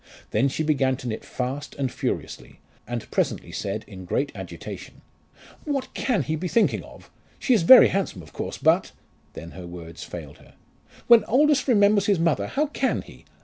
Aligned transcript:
Then 0.31 0.47
she 0.49 0.63
began 0.63 0.97
to 0.97 1.07
knit 1.07 1.23
fast 1.23 1.75
and 1.75 1.91
furiously, 1.91 2.59
and 2.87 3.11
presently 3.11 3.51
said 3.51 3.85
in 3.87 4.03
great 4.05 4.31
agitation, 4.33 5.03
"What 5.63 5.93
can 5.93 6.23
he 6.23 6.35
be 6.35 6.47
thinking 6.47 6.81
of? 6.83 7.11
She 7.37 7.53
is 7.53 7.61
very 7.61 7.89
handsome, 7.89 8.23
of 8.23 8.33
course, 8.33 8.57
but" 8.57 8.93
then 9.35 9.51
her 9.51 9.67
words 9.67 10.03
failed 10.03 10.39
her. 10.39 10.55
"When 11.05 11.23
Aldous 11.25 11.67
remembers 11.67 12.07
his 12.07 12.17
mother, 12.17 12.47
how 12.47 12.65
can 12.65 13.03
he? 13.03 13.25